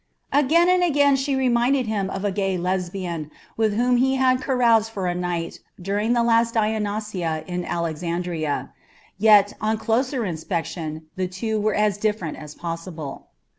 Again 0.33 0.67
and 0.67 0.81
again 0.83 1.15
she 1.15 1.35
reminded 1.35 1.85
him 1.85 2.09
of 2.09 2.25
a 2.25 2.31
gay 2.31 2.57
Lesbian 2.57 3.29
with 3.55 3.75
whom 3.75 3.97
he 3.97 4.15
had 4.15 4.41
caroused 4.41 4.89
for 4.91 5.05
a 5.05 5.13
night 5.13 5.59
during 5.79 6.13
the 6.13 6.23
last 6.23 6.55
Dionysia 6.55 7.43
in 7.45 7.63
Alexandria, 7.63 8.73
yet, 9.19 9.53
on 9.61 9.77
closer 9.77 10.25
inspection, 10.25 11.05
the 11.17 11.27
two 11.27 11.59
were 11.61 11.75
as 11.75 11.99
different 11.99 12.37
as 12.37 12.55
possible. 12.55 13.27